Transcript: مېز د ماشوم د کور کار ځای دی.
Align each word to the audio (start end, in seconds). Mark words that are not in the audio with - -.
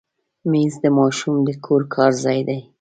مېز 0.51 0.73
د 0.83 0.85
ماشوم 0.97 1.35
د 1.47 1.49
کور 1.65 1.81
کار 1.93 2.11
ځای 2.23 2.39
دی. 2.47 2.59